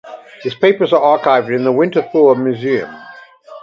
[0.41, 2.89] His papers are archived in the Winterthur Museum.